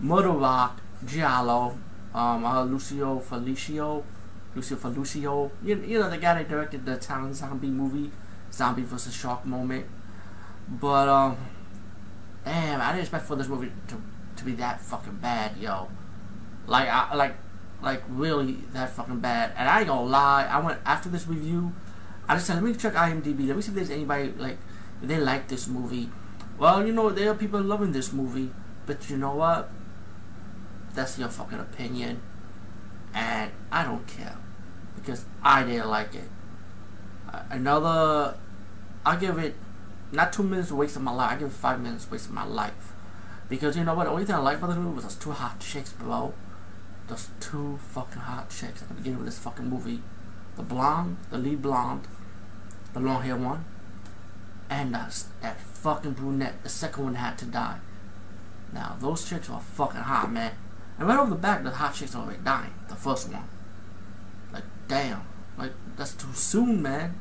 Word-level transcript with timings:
Murder 0.00 0.30
Rock, 0.30 0.80
Giallo, 1.04 1.76
um, 2.14 2.44
uh, 2.44 2.64
Lucio 2.64 3.20
Felicio, 3.20 4.04
Lucio 4.54 4.76
Felicio. 4.76 5.50
You, 5.62 5.76
you 5.86 5.98
know 5.98 6.08
the 6.08 6.18
guy 6.18 6.34
that 6.34 6.48
directed 6.48 6.86
the 6.86 6.94
Italian 6.94 7.34
zombie 7.34 7.68
movie, 7.68 8.10
Zombie 8.52 8.82
vs. 8.82 9.14
Shark 9.14 9.44
Moment. 9.44 9.86
But 10.68 11.08
um, 11.08 11.36
damn, 12.44 12.80
I 12.80 12.88
didn't 12.90 13.02
expect 13.02 13.26
for 13.26 13.36
this 13.36 13.48
movie 13.48 13.72
to 13.88 14.00
to 14.36 14.44
be 14.44 14.52
that 14.52 14.80
fucking 14.80 15.16
bad, 15.16 15.56
yo. 15.56 15.88
Like 16.66 16.88
I 16.88 17.14
like 17.14 17.34
like 17.82 18.02
really 18.08 18.58
that 18.72 18.90
fucking 18.90 19.20
bad. 19.20 19.52
And 19.56 19.68
I 19.68 19.80
ain't 19.80 19.88
gonna 19.88 20.06
lie, 20.06 20.44
I 20.44 20.60
went 20.60 20.78
after 20.84 21.08
this 21.08 21.26
review. 21.26 21.72
I 22.28 22.34
just 22.34 22.46
said, 22.46 22.54
let 22.56 22.64
me 22.64 22.74
check 22.74 22.94
IMDb. 22.94 23.48
Let 23.48 23.56
me 23.56 23.62
see 23.62 23.70
if 23.70 23.74
there's 23.74 23.90
anybody 23.90 24.32
like 24.36 24.58
they 25.02 25.18
like 25.18 25.48
this 25.48 25.66
movie. 25.66 26.10
Well, 26.58 26.86
you 26.86 26.92
know 26.92 27.10
there 27.10 27.30
are 27.30 27.34
people 27.34 27.60
loving 27.60 27.92
this 27.92 28.12
movie, 28.12 28.50
but 28.86 29.08
you 29.08 29.16
know 29.16 29.34
what? 29.34 29.70
That's 30.98 31.16
your 31.16 31.28
fucking 31.28 31.60
opinion, 31.60 32.20
and 33.14 33.52
I 33.70 33.84
don't 33.84 34.04
care 34.08 34.36
because 34.96 35.26
I 35.44 35.62
didn't 35.62 35.88
like 35.88 36.12
it. 36.12 36.28
Uh, 37.32 37.40
another, 37.50 38.36
I 39.06 39.14
give 39.14 39.38
it 39.38 39.54
not 40.10 40.32
two 40.32 40.42
minutes 40.42 40.72
waste 40.72 40.96
of 40.96 41.02
my 41.02 41.12
life. 41.12 41.30
I 41.30 41.36
give 41.36 41.48
it 41.50 41.54
five 41.54 41.80
minutes 41.80 42.10
waste 42.10 42.26
of 42.26 42.32
my 42.32 42.44
life. 42.44 42.94
Because 43.48 43.76
you 43.76 43.84
know 43.84 43.94
what? 43.94 44.06
The 44.06 44.10
only 44.10 44.24
thing 44.24 44.34
I 44.34 44.38
liked 44.38 44.58
about 44.58 44.74
the 44.74 44.80
movie 44.80 44.96
was 44.96 45.04
those 45.04 45.14
two 45.14 45.30
hot 45.30 45.60
chicks, 45.60 45.92
bro. 45.92 46.34
Those 47.06 47.28
two 47.38 47.78
fucking 47.92 48.22
hot 48.22 48.50
chicks 48.50 48.82
at 48.82 48.88
the 48.88 48.94
beginning 48.94 49.20
of 49.20 49.24
this 49.26 49.38
fucking 49.38 49.70
movie. 49.70 50.02
The 50.56 50.64
blonde, 50.64 51.18
the 51.30 51.38
lead 51.38 51.62
blonde, 51.62 52.08
the 52.92 52.98
long 52.98 53.22
hair 53.22 53.36
one, 53.36 53.64
and 54.68 54.92
that, 54.96 55.22
that 55.42 55.60
fucking 55.60 56.14
brunette. 56.14 56.60
The 56.64 56.68
second 56.68 57.04
one 57.04 57.14
had 57.14 57.38
to 57.38 57.44
die. 57.44 57.78
Now, 58.72 58.96
those 58.98 59.28
chicks 59.28 59.48
were 59.48 59.60
fucking 59.60 60.00
hot, 60.00 60.32
man. 60.32 60.54
And 60.98 61.08
right 61.08 61.18
over 61.18 61.30
the 61.30 61.36
back, 61.36 61.62
the 61.62 61.70
hot 61.70 61.94
chicks 61.94 62.14
already 62.14 62.40
dying. 62.44 62.74
The 62.88 62.96
first 62.96 63.30
one. 63.32 63.48
Like, 64.52 64.64
damn. 64.88 65.22
Like, 65.56 65.72
that's 65.96 66.14
too 66.14 66.32
soon, 66.34 66.82
man. 66.82 67.18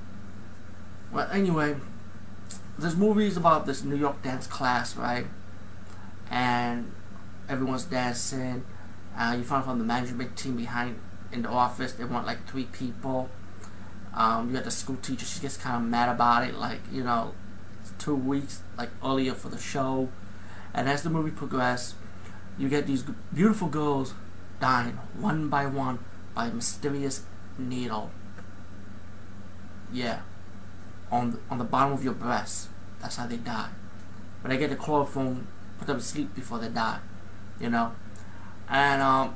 Well, 1.11 1.29
anyway, 1.31 1.75
this 2.77 2.95
movie 2.95 3.27
is 3.27 3.37
about 3.37 3.65
this 3.65 3.83
New 3.83 3.95
York 3.95 4.21
dance 4.23 4.47
class, 4.47 4.95
right? 4.95 5.27
and 6.29 6.91
everyone's 7.49 7.85
dancing. 7.85 8.65
Uh, 9.17 9.35
you 9.37 9.43
find 9.43 9.63
from 9.63 9.79
the 9.79 9.85
management 9.85 10.37
team 10.37 10.55
behind 10.55 10.99
in 11.31 11.41
the 11.41 11.49
office, 11.49 11.93
they 11.93 12.05
want 12.05 12.25
like 12.25 12.47
three 12.47 12.65
people. 12.65 13.29
Um, 14.13 14.49
you 14.49 14.55
got 14.55 14.63
the 14.63 14.71
school 14.71 14.97
teacher, 14.97 15.25
she 15.25 15.39
gets 15.39 15.57
kind 15.57 15.75
of 15.75 15.89
mad 15.89 16.09
about 16.09 16.47
it, 16.47 16.55
like, 16.55 16.79
you 16.91 17.03
know, 17.03 17.33
two 17.99 18.15
weeks 18.15 18.61
like 18.77 18.89
earlier 19.03 19.33
for 19.33 19.49
the 19.49 19.57
show. 19.57 20.09
And 20.73 20.89
as 20.89 21.03
the 21.03 21.09
movie 21.09 21.31
progresses, 21.31 21.95
you 22.57 22.69
get 22.69 22.87
these 22.87 23.03
beautiful 23.33 23.67
girls 23.67 24.13
dying 24.59 24.93
one 25.19 25.49
by 25.49 25.65
one 25.65 25.99
by 26.33 26.47
a 26.47 26.51
mysterious 26.51 27.23
needle. 27.57 28.11
Yeah, 29.91 30.21
on 31.11 31.31
the, 31.31 31.39
on 31.49 31.57
the 31.57 31.63
bottom 31.63 31.93
of 31.93 32.03
your 32.03 32.13
breast. 32.13 32.69
That's 33.01 33.15
how 33.15 33.27
they 33.27 33.37
die. 33.37 33.69
But 34.41 34.49
they 34.49 34.57
get 34.57 34.69
the 34.69 34.75
chloroform 34.75 35.47
put 35.77 35.87
them 35.87 35.97
to 35.97 36.03
sleep 36.03 36.35
before 36.35 36.59
they 36.59 36.69
die, 36.69 36.99
you 37.59 37.69
know. 37.69 37.93
And 38.69 39.01
um, 39.01 39.35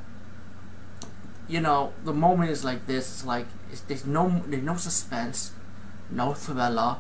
you 1.48 1.62
know, 1.62 1.94
the 2.04 2.14
moment 2.14 2.50
is 2.50 2.64
like 2.64 2.88
this. 2.88 3.12
It's 3.12 3.26
like 3.26 3.46
it's, 3.72 3.82
there's 3.82 4.06
no 4.06 4.44
there's 4.48 4.64
no 4.64 4.76
suspense, 4.76 5.52
no 6.10 6.34
thriller. 6.34 6.98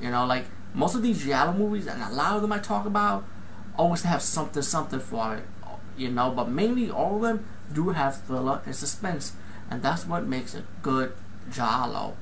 You 0.00 0.10
know, 0.10 0.26
like 0.26 0.46
most 0.74 0.94
of 0.94 1.02
these 1.02 1.22
giallo 1.22 1.52
movies, 1.52 1.86
and 1.86 2.02
a 2.02 2.10
lot 2.10 2.36
of 2.36 2.42
them 2.42 2.52
I 2.52 2.58
talk 2.58 2.86
about, 2.86 3.24
always 3.76 4.02
have 4.02 4.22
something 4.22 4.62
something 4.62 5.00
for 5.00 5.36
it. 5.36 5.44
You 6.00 6.10
know, 6.10 6.30
but 6.30 6.48
mainly 6.48 6.90
all 6.90 7.16
of 7.16 7.22
them 7.22 7.44
do 7.74 7.90
have 7.90 8.22
thriller 8.22 8.62
and 8.64 8.74
suspense, 8.74 9.34
and 9.70 9.82
that's 9.82 10.06
what 10.06 10.24
makes 10.24 10.54
a 10.54 10.64
good 10.80 11.12
giallo. 11.52 12.16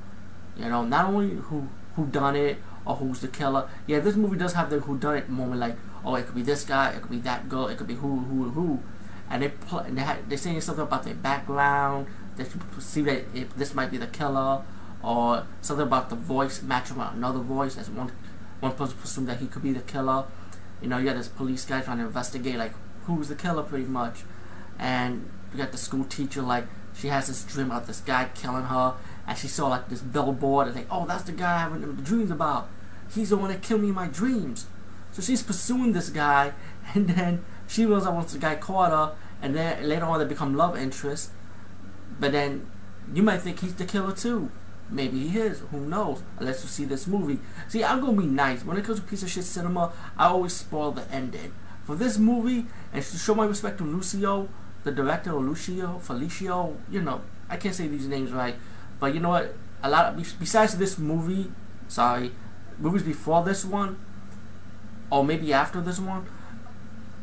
You 0.56 0.68
know, 0.68 0.84
not 0.84 1.06
only 1.06 1.36
who 1.36 1.68
who 1.94 2.06
done 2.06 2.34
it 2.34 2.58
or 2.84 2.96
who's 2.96 3.20
the 3.20 3.28
killer. 3.28 3.68
Yeah, 3.86 4.00
this 4.00 4.16
movie 4.16 4.36
does 4.36 4.54
have 4.54 4.68
the 4.68 4.80
who 4.80 4.98
done 4.98 5.16
it 5.16 5.28
moment, 5.28 5.60
like 5.60 5.76
oh, 6.04 6.16
it 6.16 6.26
could 6.26 6.34
be 6.34 6.42
this 6.42 6.64
guy, 6.64 6.90
it 6.90 7.02
could 7.02 7.10
be 7.12 7.20
that 7.20 7.48
girl, 7.48 7.68
it 7.68 7.78
could 7.78 7.86
be 7.86 7.94
who, 7.94 8.18
who, 8.18 8.50
who, 8.50 8.80
and 9.30 9.42
they 9.42 9.48
play, 9.50 9.84
and 9.86 9.96
they 9.96 10.16
they're 10.28 10.38
saying 10.38 10.60
something 10.60 10.82
about 10.82 11.04
their 11.04 11.14
background. 11.14 12.08
They 12.36 12.46
see 12.80 13.02
that 13.02 13.56
this 13.56 13.74
might 13.74 13.92
be 13.92 13.98
the 13.98 14.08
killer, 14.08 14.62
or 15.04 15.46
something 15.60 15.86
about 15.86 16.10
the 16.10 16.16
voice 16.16 16.62
matching 16.62 16.98
with 16.98 17.12
another 17.14 17.38
voice. 17.38 17.78
As 17.78 17.88
one 17.88 18.10
one 18.58 18.72
person 18.72 18.96
presume 18.96 19.26
that 19.26 19.38
he 19.38 19.46
could 19.46 19.62
be 19.62 19.72
the 19.72 19.86
killer. 19.86 20.24
You 20.82 20.88
know, 20.88 20.98
you 20.98 21.04
got 21.04 21.16
this 21.16 21.28
police 21.28 21.64
guy 21.64 21.80
trying 21.80 21.98
to 21.98 22.06
investigate 22.06 22.56
like 22.56 22.72
who's 23.16 23.28
the 23.28 23.34
killer, 23.34 23.62
pretty 23.62 23.86
much, 23.86 24.20
and 24.78 25.28
we 25.52 25.58
got 25.58 25.72
the 25.72 25.78
school 25.78 26.04
teacher 26.04 26.42
like 26.42 26.64
she 26.94 27.08
has 27.08 27.28
this 27.28 27.44
dream 27.44 27.66
about 27.66 27.86
this 27.86 28.00
guy 28.00 28.28
killing 28.34 28.64
her, 28.64 28.94
and 29.26 29.38
she 29.38 29.48
saw 29.48 29.68
like 29.68 29.88
this 29.88 30.00
billboard 30.00 30.68
and 30.68 30.76
like, 30.76 30.86
oh, 30.90 31.06
that's 31.06 31.24
the 31.24 31.32
guy 31.32 31.64
I'm 31.64 31.72
having 31.72 31.94
dreams 31.96 32.30
about. 32.30 32.68
He's 33.14 33.30
the 33.30 33.36
one 33.36 33.50
that 33.50 33.62
killed 33.62 33.82
me 33.82 33.88
in 33.88 33.94
my 33.94 34.08
dreams. 34.08 34.66
So 35.12 35.22
she's 35.22 35.42
pursuing 35.42 35.92
this 35.92 36.10
guy, 36.10 36.52
and 36.94 37.08
then 37.08 37.44
she 37.66 37.86
realizes 37.86 38.08
once 38.08 38.32
the 38.32 38.38
guy 38.38 38.56
caught 38.56 38.90
her, 38.90 39.16
and 39.40 39.54
then 39.54 39.88
later 39.88 40.04
on 40.04 40.18
they 40.18 40.24
become 40.24 40.56
love 40.56 40.76
interests. 40.76 41.30
But 42.18 42.32
then 42.32 42.66
you 43.14 43.22
might 43.22 43.38
think 43.38 43.60
he's 43.60 43.74
the 43.74 43.84
killer 43.84 44.12
too. 44.12 44.50
Maybe 44.90 45.28
he 45.28 45.38
is. 45.38 45.60
Who 45.70 45.80
knows? 45.80 46.22
Unless 46.38 46.62
you 46.62 46.68
see 46.68 46.84
this 46.84 47.06
movie. 47.06 47.38
See, 47.68 47.84
I'm 47.84 48.00
gonna 48.00 48.20
be 48.20 48.26
nice. 48.26 48.64
When 48.64 48.76
it 48.76 48.84
comes 48.84 49.00
to 49.00 49.06
piece 49.06 49.22
of 49.22 49.30
shit 49.30 49.44
cinema, 49.44 49.92
I 50.16 50.26
always 50.26 50.54
spoil 50.54 50.92
the 50.92 51.10
ending. 51.12 51.52
For 51.88 51.94
this 51.96 52.18
movie, 52.18 52.66
and 52.92 53.02
to 53.02 53.16
show 53.16 53.34
my 53.34 53.46
respect 53.46 53.78
to 53.78 53.84
Lucio, 53.84 54.46
the 54.84 54.92
director, 54.92 55.32
or 55.32 55.40
Lucio, 55.40 55.98
Felicio, 56.04 56.76
you 56.90 57.00
know, 57.00 57.22
I 57.48 57.56
can't 57.56 57.74
say 57.74 57.88
these 57.88 58.06
names 58.06 58.30
right, 58.30 58.56
but 59.00 59.14
you 59.14 59.20
know 59.20 59.30
what? 59.30 59.54
A 59.82 59.88
lot 59.88 60.12
of, 60.12 60.38
besides 60.38 60.76
this 60.76 60.98
movie, 60.98 61.50
sorry, 61.88 62.32
movies 62.78 63.04
before 63.04 63.42
this 63.42 63.64
one, 63.64 63.98
or 65.10 65.24
maybe 65.24 65.50
after 65.54 65.80
this 65.80 65.98
one, 65.98 66.26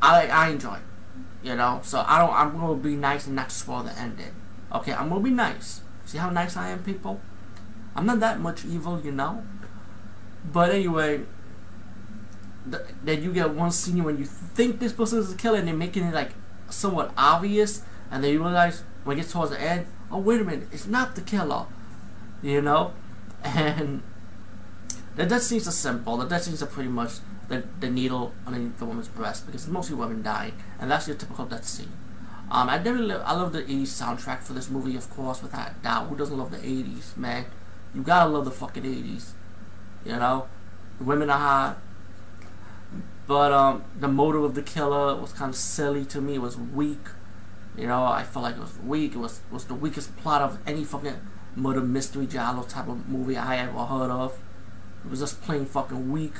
I 0.01 0.29
I 0.29 0.49
enjoy. 0.49 0.79
You 1.43 1.55
know, 1.55 1.81
so 1.83 2.03
I 2.07 2.17
don't. 2.17 2.33
I'm 2.33 2.57
gonna 2.57 2.73
be 2.73 2.95
nice 2.95 3.27
and 3.27 3.35
not 3.35 3.51
spoil 3.51 3.83
the 3.83 3.95
ending. 3.99 4.33
Okay, 4.73 4.93
I'm 4.93 5.09
gonna 5.09 5.21
be 5.21 5.29
nice. 5.29 5.81
See 6.07 6.17
how 6.17 6.31
nice 6.31 6.57
I 6.57 6.69
am, 6.69 6.81
people. 6.81 7.21
I'm 7.95 8.07
not 8.07 8.19
that 8.19 8.39
much 8.39 8.65
evil, 8.65 8.99
you 8.99 9.11
know. 9.11 9.43
But 10.51 10.71
anyway, 10.71 11.21
then 12.65 13.23
you 13.23 13.33
get 13.33 13.51
one 13.51 13.71
scene 13.71 14.03
when 14.03 14.17
you 14.17 14.25
think 14.25 14.79
this 14.79 14.93
person 14.93 15.19
is 15.19 15.31
the 15.31 15.37
killer, 15.37 15.59
and 15.59 15.67
they're 15.67 15.75
making 15.75 16.03
it 16.03 16.13
like 16.13 16.31
somewhat 16.69 17.11
obvious, 17.17 17.83
and 18.11 18.23
then 18.23 18.31
you 18.31 18.43
realize 18.43 18.83
when 19.03 19.17
it 19.17 19.21
gets 19.21 19.33
towards 19.33 19.51
the 19.51 19.61
end, 19.61 19.85
oh 20.11 20.19
wait 20.19 20.41
a 20.41 20.43
minute, 20.43 20.67
it's 20.71 20.87
not 20.87 21.15
the 21.15 21.21
killer. 21.21 21.65
You 22.41 22.61
know, 22.61 22.93
and 23.43 24.03
the 25.15 25.25
death 25.25 25.43
scenes 25.43 25.67
are 25.67 25.71
simple. 25.71 26.17
The 26.17 26.25
death 26.25 26.43
scenes 26.43 26.61
are 26.61 26.67
pretty 26.67 26.89
much 26.89 27.13
the, 27.47 27.63
the 27.79 27.89
needle 27.89 28.33
underneath 28.45 28.79
the 28.79 28.85
woman's 28.85 29.07
breast 29.07 29.45
because 29.45 29.63
it's 29.63 29.71
mostly 29.71 29.95
women 29.95 30.21
dying, 30.21 30.53
and 30.79 30.91
that's 30.91 31.07
your 31.07 31.15
typical 31.15 31.45
death 31.45 31.65
scene. 31.65 31.91
Um, 32.51 32.69
I 32.69 32.77
definitely 32.77 33.15
I 33.15 33.33
love 33.33 33.53
the 33.53 33.63
80s 33.63 33.87
soundtrack 33.87 34.43
for 34.43 34.53
this 34.53 34.69
movie, 34.69 34.95
of 34.95 35.09
course, 35.09 35.41
without 35.41 35.71
a 35.71 35.75
doubt. 35.83 36.07
Who 36.07 36.15
doesn't 36.15 36.37
love 36.37 36.51
the 36.51 36.57
80s, 36.57 37.17
man? 37.17 37.45
You 37.93 38.01
gotta 38.01 38.29
love 38.29 38.45
the 38.45 38.51
fucking 38.51 38.83
80s. 38.83 39.31
You 40.05 40.13
know? 40.17 40.47
Women 40.99 41.29
are 41.29 41.39
hot. 41.39 41.77
But 43.27 43.51
um, 43.51 43.83
the 43.99 44.07
motive 44.07 44.43
of 44.43 44.55
the 44.55 44.61
killer 44.61 45.15
was 45.15 45.33
kind 45.33 45.49
of 45.49 45.55
silly 45.55 46.05
to 46.05 46.21
me. 46.21 46.35
It 46.35 46.41
was 46.41 46.57
weak. 46.57 47.07
You 47.77 47.87
know, 47.87 48.03
I 48.03 48.23
felt 48.23 48.43
like 48.43 48.55
it 48.55 48.61
was 48.61 48.77
weak. 48.79 49.15
It 49.15 49.17
was 49.17 49.41
was 49.51 49.65
the 49.65 49.73
weakest 49.73 50.15
plot 50.17 50.41
of 50.41 50.59
any 50.65 50.83
fucking 50.83 51.19
murder 51.55 51.81
mystery 51.81 52.27
giallo 52.27 52.63
type 52.63 52.87
of 52.87 53.09
movie 53.09 53.37
I 53.37 53.57
ever 53.57 53.85
heard 53.85 54.11
of. 54.11 54.37
It 55.03 55.11
was 55.11 55.19
just 55.19 55.41
plain 55.41 55.65
fucking 55.65 56.11
weak 56.11 56.33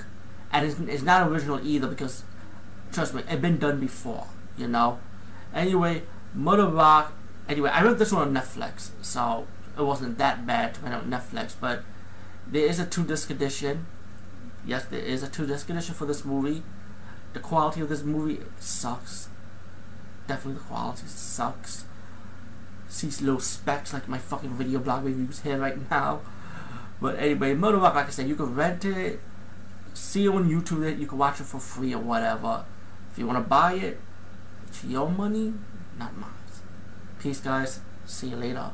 and 0.56 0.66
it's, 0.66 0.80
it's 0.80 1.04
not 1.04 1.28
original 1.28 1.60
either 1.66 1.88
because 1.88 2.24
trust 2.94 3.14
me, 3.14 3.24
it's 3.28 3.42
been 3.42 3.58
done 3.58 3.80
before. 3.80 4.28
You 4.58 4.68
know. 4.68 5.00
Anyway, 5.54 6.04
Murder 6.34 6.68
Rock. 6.68 7.14
Anyway, 7.50 7.70
I 7.70 7.84
wrote 7.84 8.00
this 8.00 8.12
one 8.12 8.30
on 8.30 8.34
Netflix, 8.34 8.92
so 9.02 9.48
it 9.78 9.82
wasn't 9.84 10.18
that 10.18 10.48
bad 10.48 10.74
to 10.76 10.80
find 10.80 10.94
on 10.94 11.10
Netflix. 11.12 11.56
But 11.60 11.84
there 12.48 12.66
is 12.66 12.80
a 12.80 12.86
two 12.86 13.04
disc 13.04 13.30
edition. 13.30 13.86
Yes, 14.66 14.86
there 14.86 15.02
is 15.02 15.24
a 15.24 15.28
two 15.28 15.46
disc 15.46 15.70
edition 15.70 15.94
for 15.94 16.06
this 16.06 16.24
movie. 16.24 16.64
The 17.36 17.40
quality 17.40 17.82
of 17.82 17.90
this 17.90 18.02
movie 18.02 18.40
sucks. 18.60 19.30
Definitely, 20.28 20.56
the 20.56 20.68
quality 20.68 21.06
sucks. 21.06 21.86
Sees 22.90 23.22
little 23.22 23.40
specs 23.40 23.94
like 23.94 24.08
my 24.08 24.18
fucking 24.18 24.56
video 24.56 24.80
blog 24.80 25.06
reviews 25.06 25.42
here 25.42 25.60
right 25.60 25.78
now. 25.92 26.22
But 27.00 27.20
anyway, 27.20 27.54
Murder 27.54 27.78
Rock, 27.78 27.94
like 27.94 28.08
I 28.08 28.10
said, 28.10 28.28
you 28.28 28.36
can 28.36 28.56
rent 28.56 28.86
it 28.86 29.20
see 29.96 30.26
it 30.26 30.30
on 30.30 30.50
YouTube 30.50 30.82
that 30.82 30.98
you 30.98 31.08
can 31.08 31.18
watch 31.18 31.40
it 31.40 31.46
for 31.46 31.60
free 31.60 31.94
or 31.94 32.00
whatever. 32.00 32.66
If 33.12 33.20
you 33.20 33.26
want 33.28 33.44
to 33.44 33.50
buy 33.50 33.74
it, 33.74 34.00
it's 34.68 34.84
your 34.84 35.10
money, 35.10 35.54
not 35.98 36.16
mine. 36.18 36.32
Peace, 37.20 37.40
guys. 37.40 37.80
See 38.06 38.28
you 38.28 38.36
later. 38.36 38.72